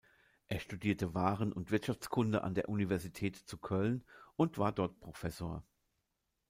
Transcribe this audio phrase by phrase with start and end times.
[0.47, 4.03] Er studierte Waren- und Wirtschaftskunde an der Universität zu Köln
[4.35, 5.63] und war dort Professor.